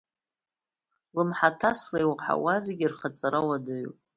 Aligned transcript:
Лымҳаҭасла 1.15 1.99
иуаҳауа 2.03 2.55
зегьы 2.65 2.87
рхаҵара 2.91 3.39
уадаҩуп! 3.47 3.97